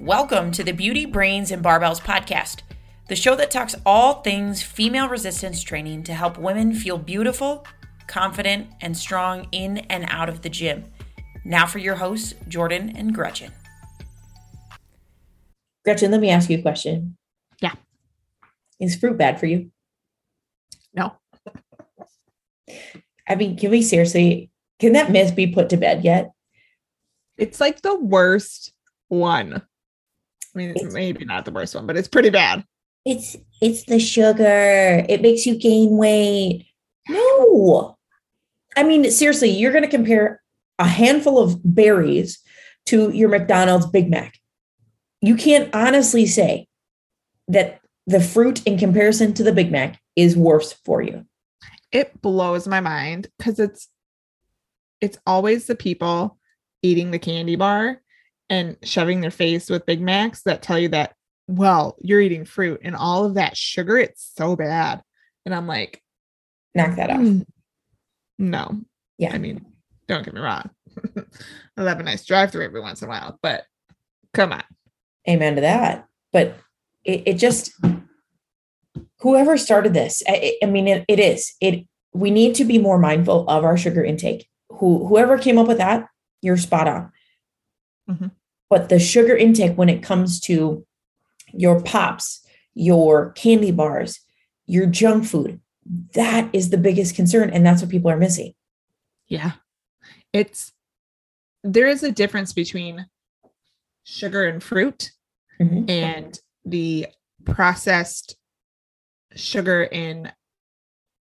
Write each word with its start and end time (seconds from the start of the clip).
Welcome 0.00 0.50
to 0.52 0.64
the 0.64 0.72
Beauty, 0.72 1.04
Brains, 1.04 1.50
and 1.50 1.62
Barbells 1.62 2.00
podcast, 2.00 2.62
the 3.08 3.14
show 3.14 3.36
that 3.36 3.50
talks 3.50 3.74
all 3.84 4.22
things 4.22 4.62
female 4.62 5.10
resistance 5.10 5.62
training 5.62 6.04
to 6.04 6.14
help 6.14 6.38
women 6.38 6.72
feel 6.72 6.96
beautiful, 6.96 7.66
confident, 8.06 8.68
and 8.80 8.96
strong 8.96 9.46
in 9.52 9.76
and 9.90 10.06
out 10.08 10.30
of 10.30 10.40
the 10.40 10.48
gym. 10.48 10.84
Now 11.44 11.66
for 11.66 11.80
your 11.80 11.96
hosts, 11.96 12.32
Jordan 12.48 12.96
and 12.96 13.14
Gretchen. 13.14 13.52
Gretchen, 15.84 16.10
let 16.10 16.22
me 16.22 16.30
ask 16.30 16.48
you 16.48 16.56
a 16.56 16.62
question. 16.62 17.18
Yeah. 17.60 17.74
Is 18.80 18.96
fruit 18.96 19.18
bad 19.18 19.38
for 19.38 19.44
you? 19.44 19.70
No. 20.94 21.12
I 23.28 23.34
mean, 23.36 23.58
can 23.58 23.70
we 23.70 23.82
seriously, 23.82 24.50
can 24.78 24.94
that 24.94 25.12
myth 25.12 25.36
be 25.36 25.48
put 25.48 25.68
to 25.68 25.76
bed 25.76 26.04
yet? 26.04 26.30
It's 27.36 27.60
like 27.60 27.82
the 27.82 27.96
worst 27.96 28.72
one. 29.08 29.60
I 30.54 30.58
mean, 30.58 30.70
It's- 30.70 30.92
maybe 30.92 31.24
not 31.24 31.44
the 31.44 31.50
worst 31.52 31.74
one, 31.74 31.86
but 31.86 31.96
it's 31.96 32.08
pretty 32.08 32.30
bad. 32.30 32.64
It's 33.06 33.36
it's 33.62 33.84
the 33.84 33.98
sugar. 33.98 35.04
It 35.08 35.22
makes 35.22 35.46
you 35.46 35.56
gain 35.56 35.96
weight. 35.96 36.66
No. 37.08 37.96
I 38.76 38.82
mean, 38.82 39.10
seriously, 39.10 39.48
you're 39.50 39.72
going 39.72 39.84
to 39.84 39.90
compare 39.90 40.42
a 40.78 40.86
handful 40.86 41.38
of 41.38 41.58
berries 41.64 42.38
to 42.86 43.10
your 43.10 43.28
McDonald's 43.28 43.86
Big 43.86 44.10
Mac. 44.10 44.38
You 45.22 45.34
can't 45.36 45.74
honestly 45.74 46.26
say 46.26 46.66
that 47.48 47.80
the 48.06 48.20
fruit 48.20 48.62
in 48.66 48.78
comparison 48.78 49.34
to 49.34 49.42
the 49.42 49.52
Big 49.52 49.70
Mac 49.72 50.00
is 50.16 50.36
worse 50.36 50.72
for 50.84 51.00
you. 51.02 51.24
It 51.92 52.20
blows 52.20 52.68
my 52.68 52.80
mind 52.80 53.28
because 53.38 53.58
it's 53.58 53.88
it's 55.00 55.18
always 55.26 55.66
the 55.66 55.74
people 55.74 56.38
eating 56.82 57.10
the 57.10 57.18
candy 57.18 57.56
bar 57.56 58.00
and 58.50 58.76
shoving 58.82 59.22
their 59.22 59.30
face 59.30 59.70
with 59.70 59.86
Big 59.86 60.02
Macs 60.02 60.42
that 60.42 60.60
tell 60.60 60.78
you 60.78 60.88
that, 60.88 61.14
well, 61.48 61.96
you're 62.00 62.20
eating 62.20 62.44
fruit 62.44 62.80
and 62.84 62.94
all 62.94 63.24
of 63.24 63.34
that 63.34 63.56
sugar, 63.56 63.96
it's 63.96 64.30
so 64.36 64.54
bad. 64.56 65.02
And 65.46 65.54
I'm 65.54 65.66
like, 65.66 66.02
Knock 66.74 66.96
that 66.96 67.10
off. 67.10 67.18
"Mm, 67.20 67.46
no. 68.38 68.80
Yeah. 69.18 69.32
I 69.32 69.38
mean, 69.38 69.64
don't 70.06 70.24
get 70.24 70.34
me 70.34 70.40
wrong. 70.40 70.68
I 71.76 71.82
love 71.82 71.98
a 71.98 72.02
nice 72.02 72.24
drive 72.24 72.52
through 72.52 72.64
every 72.66 72.80
once 72.80 73.00
in 73.02 73.08
a 73.08 73.10
while, 73.10 73.38
but 73.42 73.64
come 74.34 74.52
on. 74.52 74.62
amen 75.28 75.56
to 75.56 75.60
that 75.62 76.06
but 76.32 76.54
it, 77.04 77.22
it 77.26 77.34
just 77.34 77.72
whoever 79.18 79.56
started 79.58 79.92
this 79.92 80.22
i, 80.28 80.56
I 80.62 80.66
mean 80.66 80.86
it, 80.86 81.04
it 81.08 81.18
is 81.18 81.52
it 81.60 81.84
we 82.14 82.30
need 82.30 82.54
to 82.56 82.64
be 82.64 82.78
more 82.78 82.98
mindful 82.98 83.48
of 83.48 83.64
our 83.64 83.76
sugar 83.76 84.04
intake 84.04 84.48
who 84.68 85.06
whoever 85.08 85.36
came 85.38 85.58
up 85.58 85.66
with 85.66 85.78
that 85.78 86.06
you're 86.42 86.56
spot 86.56 86.86
on 86.88 87.12
Mhm. 88.08 88.30
But 88.70 88.88
the 88.88 88.98
sugar 88.98 89.36
intake 89.36 89.76
when 89.76 89.88
it 89.90 90.02
comes 90.02 90.40
to 90.40 90.86
your 91.52 91.82
pops 91.82 92.46
your 92.74 93.32
candy 93.32 93.72
bars 93.72 94.20
your 94.66 94.86
junk 94.86 95.24
food 95.26 95.60
that 96.14 96.48
is 96.54 96.70
the 96.70 96.78
biggest 96.78 97.14
concern 97.16 97.50
and 97.50 97.66
that's 97.66 97.82
what 97.82 97.90
people 97.90 98.10
are 98.10 98.16
missing 98.16 98.54
Yeah. 99.28 99.52
It's 100.32 100.72
there 101.64 101.88
is 101.88 102.02
a 102.02 102.12
difference 102.12 102.52
between 102.52 103.06
sugar 104.04 104.46
and 104.46 104.62
fruit 104.62 105.10
Mhm. 105.60 105.90
and 105.90 106.40
the 106.64 107.08
processed 107.44 108.36
sugar 109.34 109.82
in 109.82 110.30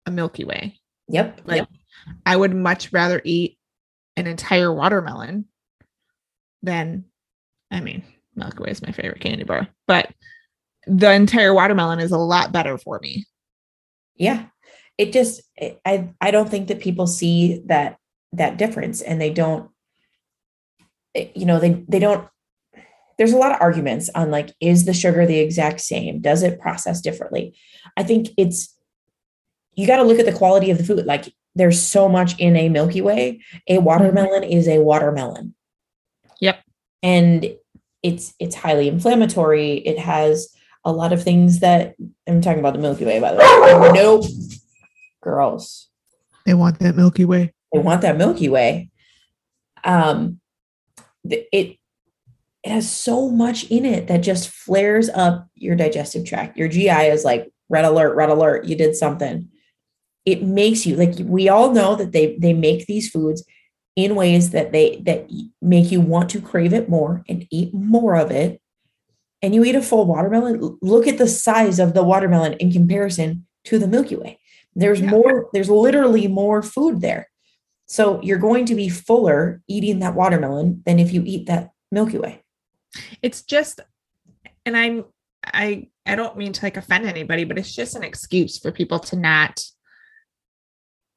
a 0.06 0.12
Milky 0.12 0.46
Way. 0.46 0.80
yep 1.10 1.42
Like 1.46 1.58
yep. 1.58 1.70
I 2.26 2.36
would 2.36 2.56
much 2.56 2.92
rather 2.94 3.22
eat 3.26 3.58
an 4.18 4.26
entire 4.28 4.74
watermelon 4.74 5.46
than 6.64 7.06
I 7.76 7.82
mean, 7.82 8.04
Milky 8.36 8.64
Way 8.64 8.72
is 8.72 8.82
my 8.82 8.92
favorite 8.92 9.22
candy 9.22 9.44
bar, 9.44 9.68
but 9.88 10.12
the 10.88 11.12
entire 11.12 11.54
watermelon 11.54 12.00
is 12.00 12.12
a 12.12 12.18
lot 12.18 12.52
better 12.52 12.78
for 12.78 13.00
me. 13.00 13.26
yeah. 14.16 14.46
It 14.98 15.12
just 15.12 15.42
i 15.86 16.10
i 16.22 16.32
don't 16.32 16.50
think 16.50 16.70
that 16.70 16.80
people 16.80 17.06
see 17.06 17.62
that 17.66 17.98
that 18.32 18.56
difference 18.58 19.02
and 19.02 19.20
they 19.20 19.30
don't 19.30 19.70
you 21.14 21.46
know 21.46 21.60
they 21.60 21.84
they 21.90 22.00
don't 22.00 22.26
there's 23.18 23.34
a 23.34 23.38
lot 23.38 23.52
of 23.52 23.62
arguments 23.62 24.10
on 24.16 24.32
like 24.32 24.54
is 24.60 24.86
the 24.86 24.94
sugar 24.94 25.26
the 25.26 25.40
exact 25.40 25.82
same? 25.82 26.22
Does 26.22 26.44
it 26.44 26.60
process 26.60 27.02
differently? 27.02 27.58
I 27.96 28.04
think 28.04 28.30
it's 28.38 28.76
you 29.74 29.88
got 29.88 29.98
to 29.98 30.04
look 30.04 30.20
at 30.20 30.26
the 30.26 30.34
quality 30.34 30.72
of 30.72 30.78
the 30.78 30.84
food. 30.84 31.06
Like 31.06 31.34
there's 31.56 31.82
so 31.82 32.10
much 32.10 32.38
in 32.40 32.56
a 32.56 32.70
milky 32.70 33.02
way. 33.02 33.42
A 33.68 33.76
mm-hmm. 33.76 33.86
watermelon 33.86 34.44
is 34.44 34.68
a 34.68 34.80
watermelon. 34.80 35.56
Yep. 36.42 36.60
and 37.02 37.56
it's 38.06 38.36
it's 38.40 38.56
highly 38.56 38.88
inflammatory. 38.88 39.78
It 39.78 39.98
has 39.98 40.56
a 40.86 40.92
lot 40.92 41.12
of 41.12 41.24
things 41.24 41.62
that 41.62 41.96
i'm 42.28 42.42
talking 42.42 42.60
about 42.60 42.74
the 42.74 42.80
milky 42.80 43.04
way 43.04 43.20
by 43.20 43.32
the 43.32 43.38
way. 43.40 43.92
Nope. 43.94 44.26
Girls. 45.22 45.90
They 46.46 46.54
want 46.54 46.78
that 46.78 46.96
Milky 46.96 47.26
Way. 47.26 47.52
they 47.74 47.80
want 47.80 48.02
that 48.04 48.18
milky 48.18 48.48
way. 48.48 48.92
Um 49.84 50.40
it 51.28 51.48
it 51.52 51.78
has 52.64 52.92
so 52.92 53.30
much 53.32 53.64
in 53.72 53.86
it 53.86 54.08
that 54.08 54.18
just 54.18 54.50
flares 54.50 55.10
up 55.10 55.48
your 55.56 55.76
digestive 55.76 56.26
tract. 56.26 56.58
Your 56.58 56.68
gi 56.68 56.88
is 56.90 57.26
like 57.26 57.52
red 57.70 57.86
alert 57.86 58.16
red 58.16 58.30
alert 58.30 58.66
you 58.66 58.76
did 58.76 58.96
something. 58.96 59.50
It 60.26 60.44
makes 60.44 60.86
you 60.86 60.96
like 60.96 61.16
we 61.20 61.50
all 61.50 61.72
know 61.74 61.96
that 61.96 62.12
they 62.12 62.38
they 62.38 62.54
make 62.54 62.86
these 62.86 63.10
foods 63.10 63.44
in 63.96 64.16
ways 64.16 64.50
that 64.52 64.72
they 64.72 64.98
that 65.06 65.30
make 65.62 65.92
you 65.92 66.02
want 66.02 66.30
to 66.32 66.42
crave 66.42 66.74
it 66.74 66.90
more 66.90 67.24
and 67.30 67.48
eat 67.50 67.74
more 67.74 68.16
of 68.16 68.32
it. 68.32 68.62
And 69.42 69.54
you 69.54 69.64
eat 69.64 69.76
a 69.76 69.82
full 69.82 70.06
watermelon 70.06 70.78
look 70.82 71.08
at 71.08 71.18
the 71.18 71.28
size 71.28 71.80
of 71.80 71.94
the 71.94 72.04
watermelon 72.04 72.54
in 72.54 72.72
comparison 72.72 73.46
to 73.66 73.80
the 73.80 73.88
milky 73.88 74.16
way. 74.16 74.40
There's 74.76 75.00
Yeah. 75.02 75.10
more 75.10 75.50
there's 75.54 75.70
literally 75.70 76.28
more 76.28 76.62
food 76.62 77.02
there. 77.02 77.30
So 77.88 78.22
you're 78.22 78.40
going 78.40 78.66
to 78.66 78.76
be 78.76 78.90
fuller 78.90 79.62
eating 79.68 80.00
that 80.00 80.16
watermelon 80.16 80.82
than 80.86 81.00
if 81.00 81.14
you 81.14 81.24
eat 81.26 81.46
that 81.48 81.72
milky 81.92 82.18
way. 82.18 82.44
It's 83.22 83.42
just 83.44 83.82
and 84.66 84.76
i'm 84.76 85.06
i 85.54 85.88
i 86.06 86.16
don't 86.16 86.38
mean 86.38 86.52
to 86.52 86.66
like 86.66 86.78
offend 86.78 87.06
anybody 87.06 87.44
but 87.44 87.58
it's 87.58 87.74
just 87.76 87.96
an 87.96 88.04
excuse 88.04 88.58
for 88.58 88.72
people 88.72 89.00
to 89.00 89.16
not 89.16 89.64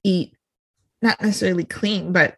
eat 0.04 0.34
not 1.02 1.20
necessarily 1.22 1.64
clean 1.64 2.12
but 2.12 2.36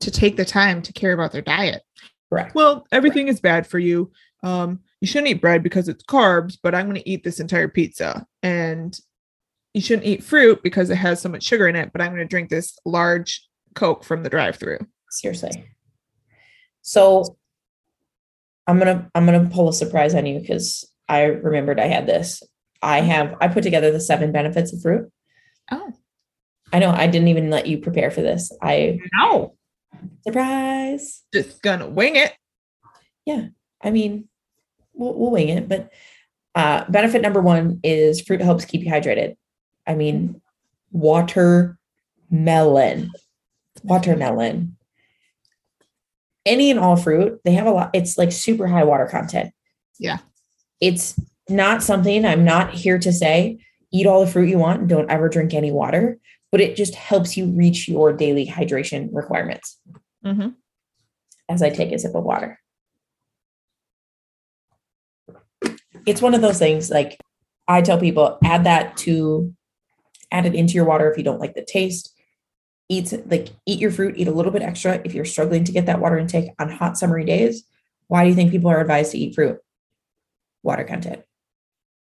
to 0.00 0.10
take 0.10 0.36
the 0.36 0.44
time 0.44 0.82
to 0.82 0.92
care 0.92 1.12
about 1.12 1.32
their 1.32 1.42
diet. 1.42 1.82
Correct. 2.30 2.54
Well 2.54 2.86
everything 2.92 3.28
is 3.28 3.40
bad 3.40 3.66
for 3.66 3.78
you. 3.78 4.10
Um 4.42 4.80
you 5.00 5.06
shouldn't 5.06 5.28
eat 5.28 5.40
bread 5.40 5.62
because 5.62 5.88
it's 5.88 6.04
carbs 6.04 6.58
but 6.62 6.74
i'm 6.74 6.86
going 6.86 7.00
to 7.00 7.08
eat 7.08 7.24
this 7.24 7.40
entire 7.40 7.68
pizza. 7.68 8.26
And 8.42 8.98
you 9.74 9.80
shouldn't 9.80 10.06
eat 10.06 10.24
fruit 10.24 10.62
because 10.62 10.90
it 10.90 10.96
has 10.96 11.20
so 11.20 11.28
much 11.28 11.42
sugar 11.42 11.68
in 11.68 11.76
it 11.76 11.90
but 11.92 12.00
i'm 12.00 12.08
going 12.08 12.18
to 12.18 12.24
drink 12.24 12.48
this 12.48 12.78
large 12.84 13.46
coke 13.74 14.04
from 14.04 14.22
the 14.22 14.30
drive-through 14.30 14.78
seriously. 15.10 15.50
So 16.82 17.36
i'm 18.66 18.78
gonna 18.78 19.10
i'm 19.14 19.26
gonna 19.26 19.50
pull 19.50 19.68
a 19.68 19.72
surprise 19.72 20.14
on 20.14 20.26
you 20.26 20.40
because 20.40 20.88
i 21.08 21.24
remembered 21.24 21.80
i 21.80 21.86
had 21.86 22.06
this. 22.06 22.42
I 22.82 23.00
have 23.00 23.36
i 23.40 23.48
put 23.48 23.62
together 23.62 23.90
the 23.90 24.00
seven 24.00 24.32
benefits 24.32 24.72
of 24.72 24.80
fruit. 24.82 25.10
Oh. 25.70 25.92
I 26.72 26.78
know 26.78 26.90
i 26.90 27.06
didn't 27.06 27.28
even 27.28 27.50
let 27.50 27.66
you 27.66 27.78
prepare 27.78 28.10
for 28.10 28.22
this. 28.22 28.52
I 28.62 28.98
no 29.20 29.54
surprise 30.24 31.22
just 31.32 31.62
gonna 31.62 31.88
wing 31.88 32.16
it 32.16 32.32
Yeah. 33.26 33.48
I 33.82 33.90
mean, 33.90 34.28
we'll, 34.92 35.14
we'll 35.14 35.30
wing 35.30 35.48
it, 35.48 35.68
but 35.68 35.92
uh, 36.54 36.84
benefit 36.88 37.22
number 37.22 37.40
one 37.40 37.80
is 37.82 38.20
fruit 38.20 38.42
helps 38.42 38.64
keep 38.64 38.82
you 38.82 38.90
hydrated. 38.90 39.36
I 39.86 39.94
mean, 39.94 40.40
watermelon, 40.92 41.76
watermelon, 43.82 44.76
any 46.44 46.70
and 46.70 46.80
all 46.80 46.96
fruit, 46.96 47.40
they 47.44 47.52
have 47.52 47.66
a 47.66 47.70
lot. 47.70 47.90
It's 47.94 48.18
like 48.18 48.32
super 48.32 48.66
high 48.66 48.84
water 48.84 49.06
content. 49.06 49.52
Yeah. 49.98 50.18
It's 50.80 51.18
not 51.48 51.82
something 51.82 52.24
I'm 52.24 52.44
not 52.44 52.74
here 52.74 52.98
to 52.98 53.12
say 53.12 53.58
eat 53.92 54.06
all 54.06 54.24
the 54.24 54.30
fruit 54.30 54.48
you 54.48 54.58
want 54.58 54.80
and 54.80 54.88
don't 54.88 55.10
ever 55.10 55.28
drink 55.28 55.52
any 55.52 55.72
water, 55.72 56.18
but 56.52 56.60
it 56.60 56.76
just 56.76 56.94
helps 56.94 57.36
you 57.36 57.46
reach 57.46 57.88
your 57.88 58.12
daily 58.12 58.46
hydration 58.46 59.08
requirements 59.12 59.78
Mhm. 60.24 60.56
as 61.48 61.62
I 61.62 61.70
take 61.70 61.92
a 61.92 61.98
sip 61.98 62.14
of 62.14 62.24
water. 62.24 62.58
It's 66.06 66.22
one 66.22 66.34
of 66.34 66.40
those 66.40 66.58
things 66.58 66.90
like 66.90 67.18
I 67.68 67.82
tell 67.82 67.98
people 67.98 68.38
add 68.42 68.64
that 68.64 68.96
to 68.98 69.54
add 70.32 70.46
it 70.46 70.54
into 70.54 70.74
your 70.74 70.84
water 70.84 71.10
if 71.10 71.16
you 71.18 71.24
don't 71.24 71.40
like 71.40 71.54
the 71.54 71.64
taste. 71.64 72.14
Eat 72.88 73.12
like 73.30 73.50
eat 73.66 73.78
your 73.78 73.92
fruit, 73.92 74.16
eat 74.16 74.26
a 74.26 74.32
little 74.32 74.50
bit 74.50 74.62
extra 74.62 75.00
if 75.04 75.14
you're 75.14 75.24
struggling 75.24 75.62
to 75.64 75.72
get 75.72 75.86
that 75.86 76.00
water 76.00 76.18
intake 76.18 76.50
on 76.58 76.70
hot 76.70 76.98
summery 76.98 77.24
days. 77.24 77.64
Why 78.08 78.24
do 78.24 78.30
you 78.30 78.34
think 78.34 78.50
people 78.50 78.70
are 78.70 78.80
advised 78.80 79.12
to 79.12 79.18
eat 79.18 79.34
fruit? 79.34 79.58
Water 80.64 80.82
content. 80.84 81.22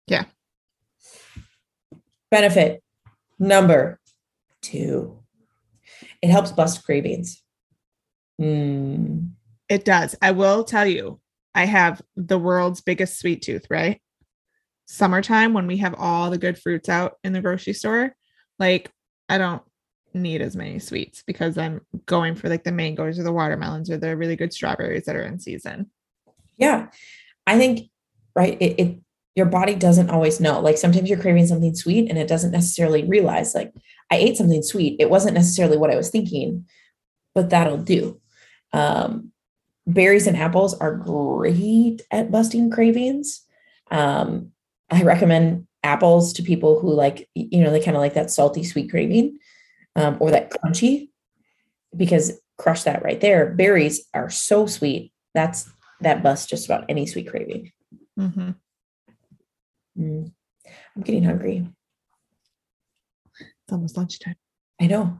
Yeah. 0.06 0.26
Benefit 2.30 2.82
number 3.38 3.98
two. 4.64 5.18
It 6.22 6.30
helps 6.30 6.52
bust 6.52 6.84
cravings. 6.84 7.42
Mm, 8.40 9.30
It 9.68 9.84
does. 9.84 10.16
I 10.20 10.32
will 10.32 10.64
tell 10.64 10.86
you, 10.86 11.20
I 11.54 11.66
have 11.66 12.02
the 12.16 12.38
world's 12.38 12.80
biggest 12.80 13.18
sweet 13.18 13.42
tooth, 13.42 13.66
right? 13.70 14.00
Summertime 14.86 15.52
when 15.54 15.66
we 15.66 15.76
have 15.78 15.94
all 15.96 16.30
the 16.30 16.38
good 16.38 16.58
fruits 16.58 16.88
out 16.88 17.14
in 17.22 17.32
the 17.32 17.40
grocery 17.40 17.72
store, 17.72 18.14
like 18.58 18.90
I 19.28 19.38
don't 19.38 19.62
need 20.12 20.42
as 20.42 20.56
many 20.56 20.78
sweets 20.78 21.22
because 21.26 21.56
I'm 21.56 21.80
going 22.06 22.34
for 22.34 22.48
like 22.48 22.64
the 22.64 22.72
mangoes 22.72 23.18
or 23.18 23.22
the 23.22 23.32
watermelons 23.32 23.90
or 23.90 23.96
the 23.96 24.16
really 24.16 24.36
good 24.36 24.52
strawberries 24.52 25.04
that 25.04 25.16
are 25.16 25.22
in 25.22 25.38
season. 25.38 25.90
Yeah. 26.56 26.88
I 27.46 27.58
think, 27.58 27.90
right, 28.36 28.56
it, 28.60 28.80
it 28.80 28.98
your 29.34 29.46
body 29.46 29.74
doesn't 29.74 30.10
always 30.10 30.40
know. 30.40 30.60
Like 30.60 30.78
sometimes 30.78 31.08
you're 31.08 31.20
craving 31.20 31.46
something 31.46 31.74
sweet 31.74 32.08
and 32.08 32.18
it 32.18 32.28
doesn't 32.28 32.52
necessarily 32.52 33.04
realize, 33.04 33.54
like, 33.54 33.72
I 34.10 34.16
ate 34.16 34.36
something 34.36 34.62
sweet. 34.62 34.96
It 35.00 35.10
wasn't 35.10 35.34
necessarily 35.34 35.76
what 35.76 35.90
I 35.90 35.96
was 35.96 36.10
thinking, 36.10 36.66
but 37.34 37.50
that'll 37.50 37.78
do. 37.78 38.20
Um, 38.72 39.32
berries 39.86 40.26
and 40.26 40.36
apples 40.36 40.74
are 40.78 40.96
great 40.96 42.02
at 42.10 42.30
busting 42.30 42.70
cravings. 42.70 43.42
Um, 43.90 44.52
I 44.90 45.02
recommend 45.02 45.66
apples 45.82 46.32
to 46.34 46.42
people 46.42 46.80
who 46.80 46.92
like, 46.92 47.28
you 47.34 47.62
know, 47.62 47.70
they 47.70 47.80
kind 47.80 47.96
of 47.96 48.00
like 48.00 48.14
that 48.14 48.30
salty 48.30 48.64
sweet 48.64 48.90
craving 48.90 49.38
um, 49.96 50.16
or 50.20 50.30
that 50.30 50.50
crunchy 50.50 51.10
because 51.96 52.40
crush 52.58 52.82
that 52.84 53.02
right 53.02 53.20
there. 53.20 53.50
Berries 53.50 54.06
are 54.14 54.30
so 54.30 54.66
sweet. 54.66 55.12
That's 55.34 55.68
that 56.00 56.22
busts 56.22 56.46
just 56.46 56.66
about 56.66 56.84
any 56.88 57.06
sweet 57.06 57.28
craving. 57.28 57.72
Mm-hmm. 58.18 58.50
Mm. 59.98 60.32
I'm 60.96 61.02
getting 61.02 61.24
hungry. 61.24 61.66
Almost 63.74 63.96
lunchtime. 63.96 64.36
I 64.80 64.86
know. 64.86 65.18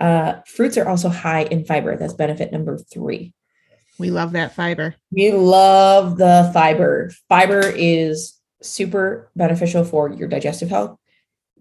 Uh, 0.00 0.40
fruits 0.48 0.76
are 0.76 0.88
also 0.88 1.08
high 1.08 1.44
in 1.44 1.64
fiber. 1.64 1.96
That's 1.96 2.12
benefit 2.12 2.50
number 2.50 2.76
three. 2.76 3.32
We 4.00 4.10
love 4.10 4.32
that 4.32 4.52
fiber. 4.52 4.96
We 5.12 5.30
love 5.30 6.18
the 6.18 6.50
fiber. 6.52 7.12
Fiber 7.28 7.60
is 7.60 8.40
super 8.60 9.30
beneficial 9.36 9.84
for 9.84 10.10
your 10.10 10.26
digestive 10.26 10.70
health. 10.70 10.98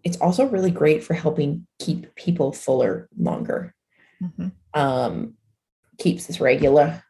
It's 0.04 0.18
also 0.18 0.48
really 0.48 0.72
great 0.72 1.04
for 1.04 1.14
helping 1.14 1.68
keep 1.78 2.16
people 2.16 2.52
fuller 2.52 3.08
longer. 3.16 3.76
Mhm. 4.22 4.54
Um, 4.74 5.36
keeps 6.00 6.28
us 6.32 6.40
regular. 6.40 7.04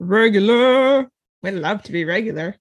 Regular. 0.00 1.08
We 1.44 1.50
love 1.52 1.84
to 1.84 1.92
be 1.92 2.04
regular. 2.04 2.56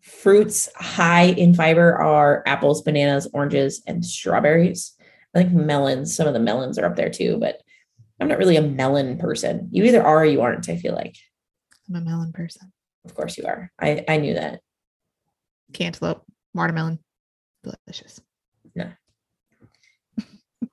Fruits 0.00 0.68
high 0.76 1.24
in 1.24 1.54
fiber 1.54 1.96
are 1.96 2.44
apples, 2.46 2.82
bananas, 2.82 3.26
oranges, 3.32 3.82
and 3.88 4.04
strawberries. 4.04 4.92
I 5.34 5.40
think 5.40 5.52
melons, 5.52 6.14
some 6.14 6.26
of 6.26 6.34
the 6.34 6.40
melons 6.40 6.78
are 6.78 6.86
up 6.86 6.96
there 6.96 7.10
too, 7.10 7.38
but 7.38 7.60
I'm 8.20 8.28
not 8.28 8.38
really 8.38 8.56
a 8.56 8.62
melon 8.62 9.16
person. 9.16 9.68
You 9.70 9.84
either 9.84 10.04
are 10.04 10.22
or 10.22 10.24
you 10.24 10.40
aren't, 10.40 10.68
I 10.68 10.76
feel 10.76 10.94
like. 10.94 11.16
I'm 11.88 11.96
a 11.96 12.00
melon 12.00 12.32
person. 12.32 12.72
Of 13.04 13.14
course 13.14 13.38
you 13.38 13.46
are. 13.46 13.70
I, 13.80 14.04
I 14.08 14.16
knew 14.18 14.34
that. 14.34 14.60
Cantaloupe, 15.72 16.24
watermelon, 16.52 16.98
delicious. 17.62 18.20
No. 18.74 18.90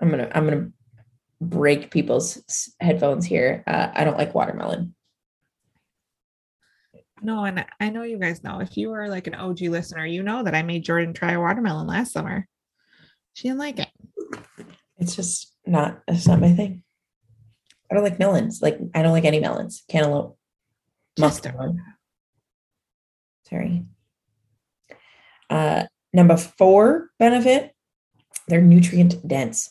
I'm 0.02 0.10
gonna 0.10 0.30
I'm 0.34 0.46
gonna 0.46 0.70
break 1.42 1.92
people's 1.92 2.74
headphones 2.80 3.26
here. 3.26 3.64
Uh, 3.66 3.90
I 3.94 4.04
don't 4.04 4.18
like 4.18 4.36
watermelon. 4.36 4.96
No, 7.22 7.46
and 7.46 7.66
I 7.80 7.90
know 7.90 8.04
you 8.04 8.20
guys 8.20 8.44
know 8.44 8.60
if 8.60 8.78
you 8.78 8.92
are 8.92 9.10
like 9.10 9.28
an 9.28 9.36
OG 9.36 9.62
listener, 9.62 10.06
you 10.06 10.22
know 10.22 10.44
that 10.44 10.54
I 10.54 10.62
made 10.62 10.84
Jordan 10.84 11.14
try 11.14 11.32
a 11.32 11.40
watermelon 11.40 11.88
last 11.88 12.12
summer. 12.12 12.48
She 13.38 13.50
didn't 13.50 13.60
like 13.60 13.78
it. 13.78 13.90
It's 14.98 15.16
just 15.16 15.54
not. 15.64 16.02
It's 16.08 16.26
not 16.26 16.40
my 16.42 16.54
thing. 16.54 16.82
I 17.92 17.94
don't 17.94 18.04
like 18.04 18.18
melons. 18.18 18.64
Like 18.64 18.80
I 18.96 19.04
don't 19.04 19.12
like 19.12 19.26
any 19.26 19.40
melons. 19.40 19.84
Cantaloupe, 19.88 20.36
Just 21.20 21.46
a- 21.46 21.76
Sorry. 23.48 23.86
Uh, 25.52 25.84
number 26.14 26.36
four 26.36 27.12
benefit: 27.20 27.76
they're 28.48 28.60
nutrient 28.60 29.28
dense. 29.28 29.70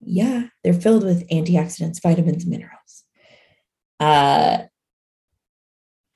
Yeah, 0.00 0.48
they're 0.64 0.74
filled 0.74 1.04
with 1.04 1.28
antioxidants, 1.28 2.02
vitamins, 2.02 2.44
minerals. 2.44 3.04
Uh, 4.00 4.64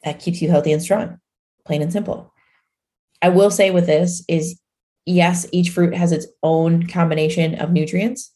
that 0.03 0.19
keeps 0.19 0.43
you 0.43 0.51
healthy 0.51 0.73
and 0.73 0.83
strong, 0.83 1.21
plain 1.65 1.83
and 1.83 1.93
simple. 1.93 2.35
I 3.23 3.29
will 3.29 3.53
say 3.53 3.71
with 3.71 3.87
this 3.87 4.25
is 4.27 4.61
yes, 5.09 5.47
each 5.53 5.71
fruit 5.71 5.95
has 5.95 6.13
its 6.13 6.27
own 6.43 6.87
combination 6.87 7.55
of 7.57 7.73
nutrients 7.73 8.35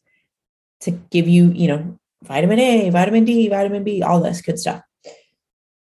to 0.81 0.93
give 1.11 1.29
you, 1.29 1.53
you 1.53 1.69
know, 1.69 1.99
vitamin 2.23 2.59
A, 2.59 2.91
vitamin 2.91 3.25
D, 3.25 3.49
vitamin 3.49 3.85
B, 3.85 4.03
all 4.03 4.21
this 4.21 4.43
good 4.43 4.59
stuff. 4.59 4.83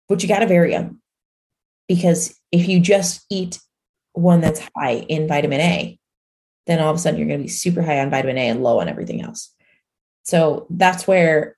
But 0.09 0.23
you 0.23 0.29
got 0.29 0.41
to 0.41 0.47
vary 0.47 0.71
them 0.71 1.03
because 1.89 2.39
if 2.53 2.69
you 2.69 2.81
just 2.81 3.25
eat 3.31 3.59
one 4.13 4.41
that's 4.41 4.63
high 4.77 5.05
in 5.09 5.29
vitamin 5.29 5.61
A, 5.61 5.99
then 6.67 6.81
all 6.81 6.91
of 6.91 6.97
a 6.97 6.99
sudden 6.99 7.19
you're 7.19 7.29
going 7.29 7.41
to 7.41 7.45
be 7.45 7.51
super 7.51 7.83
high 7.83 8.01
on 8.01 8.11
vitamin 8.11 8.39
A 8.39 8.49
and 8.49 8.63
low 8.63 8.81
on 8.81 8.89
everything 8.89 9.23
else. 9.23 9.53
So 10.23 10.67
that's 10.71 11.07
where, 11.07 11.57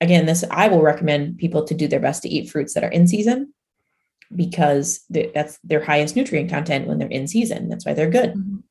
again, 0.00 0.26
this 0.26 0.44
I 0.50 0.68
will 0.68 0.82
recommend 0.82 1.38
people 1.38 1.64
to 1.64 1.74
do 1.74 1.88
their 1.88 2.00
best 2.00 2.22
to 2.22 2.28
eat 2.28 2.50
fruits 2.50 2.74
that 2.74 2.84
are 2.84 2.90
in 2.90 3.06
season 3.06 3.52
because 4.34 5.04
that's 5.08 5.58
their 5.64 5.82
highest 5.82 6.16
nutrient 6.16 6.50
content 6.50 6.86
when 6.86 6.98
they're 6.98 7.08
in 7.08 7.26
season. 7.26 7.68
That's 7.68 7.86
why 7.86 7.94
they're 7.94 8.10
good. 8.10 8.34
Mhm. 8.34 8.62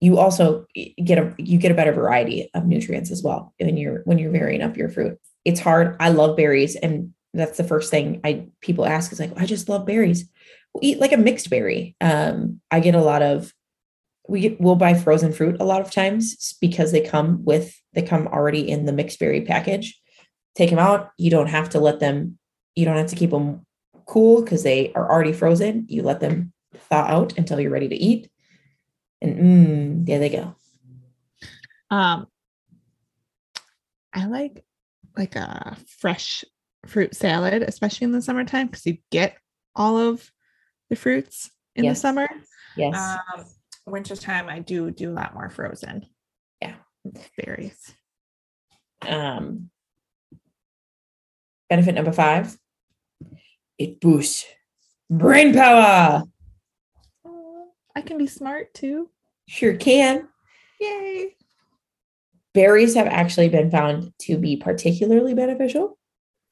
You 0.00 0.18
also 0.18 0.66
get 0.74 1.18
a 1.18 1.34
you 1.38 1.58
get 1.58 1.70
a 1.70 1.76
better 1.76 1.92
variety 1.92 2.50
of 2.54 2.66
nutrients 2.66 3.10
as 3.10 3.22
well 3.22 3.54
when 3.60 3.76
you're 3.76 4.02
when 4.04 4.18
you're 4.18 4.32
varying 4.32 4.62
up 4.62 4.76
your 4.76 4.88
fruit. 4.88 5.18
It's 5.44 5.60
hard. 5.60 5.96
I 6.00 6.08
love 6.08 6.36
berries, 6.36 6.74
and 6.74 7.14
that's 7.34 7.56
the 7.56 7.64
first 7.64 7.90
thing 7.90 8.20
I 8.24 8.48
people 8.60 8.84
ask 8.84 9.12
is 9.12 9.20
like, 9.20 9.32
I 9.36 9.46
just 9.46 9.68
love 9.68 9.86
berries. 9.86 10.28
We'll 10.74 10.84
eat 10.84 11.00
like 11.00 11.12
a 11.12 11.16
mixed 11.16 11.50
berry. 11.50 11.94
Um, 12.00 12.60
I 12.70 12.80
get 12.80 12.94
a 12.94 13.00
lot 13.00 13.22
of 13.22 13.52
we 14.28 14.40
get 14.40 14.60
we'll 14.60 14.76
buy 14.76 14.94
frozen 14.94 15.32
fruit 15.32 15.56
a 15.60 15.64
lot 15.64 15.80
of 15.80 15.90
times 15.90 16.56
because 16.60 16.92
they 16.92 17.00
come 17.00 17.44
with 17.44 17.74
they 17.92 18.02
come 18.02 18.26
already 18.28 18.68
in 18.68 18.86
the 18.86 18.92
mixed 18.92 19.18
berry 19.18 19.42
package. 19.42 20.00
Take 20.56 20.70
them 20.70 20.78
out. 20.78 21.10
You 21.16 21.30
don't 21.30 21.48
have 21.48 21.70
to 21.70 21.80
let 21.80 22.00
them. 22.00 22.38
You 22.74 22.84
don't 22.84 22.96
have 22.96 23.08
to 23.08 23.16
keep 23.16 23.30
them 23.30 23.64
cool 24.06 24.42
because 24.42 24.62
they 24.62 24.92
are 24.94 25.10
already 25.10 25.32
frozen. 25.32 25.86
You 25.88 26.02
let 26.02 26.20
them 26.20 26.52
thaw 26.74 27.02
out 27.02 27.38
until 27.38 27.60
you're 27.60 27.70
ready 27.70 27.88
to 27.88 27.96
eat. 27.96 28.30
And 29.20 29.38
mm, 29.38 30.06
there 30.06 30.18
they 30.18 30.28
go. 30.28 30.54
Um, 31.90 32.26
I 34.12 34.26
like 34.26 34.64
like 35.16 35.36
a 35.36 35.76
fresh 36.00 36.44
fruit 36.86 37.14
salad, 37.14 37.62
especially 37.62 38.06
in 38.06 38.12
the 38.12 38.22
summertime, 38.22 38.66
because 38.66 38.86
you 38.86 38.98
get 39.10 39.36
all 39.74 39.96
of 39.98 40.30
the 40.90 40.96
fruits 40.96 41.50
in 41.76 41.84
Yes. 41.84 41.98
the 41.98 42.00
summer. 42.00 42.28
Yes. 42.76 42.94
Um, 43.36 43.44
wintertime, 43.86 44.48
I 44.48 44.58
do 44.60 44.90
do 44.90 45.10
a 45.10 45.14
lot 45.14 45.34
more 45.34 45.50
frozen. 45.50 46.06
Yeah. 46.60 46.74
berries. 47.36 47.94
um, 49.08 49.68
benefit 51.68 51.94
number 51.94 52.12
five 52.12 52.56
it 53.82 54.00
boosts 54.00 54.44
brain 55.10 55.52
power. 55.52 56.22
Oh, 57.24 57.68
I 57.96 58.00
can 58.00 58.18
be 58.18 58.26
smart 58.26 58.72
too. 58.74 59.10
Sure 59.46 59.74
can. 59.74 60.28
Yay! 60.80 61.36
Berries 62.54 62.94
have 62.94 63.06
actually 63.06 63.48
been 63.48 63.70
found 63.70 64.12
to 64.22 64.36
be 64.36 64.56
particularly 64.56 65.34
beneficial. 65.34 65.98